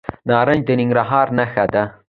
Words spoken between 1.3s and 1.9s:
نښه ده.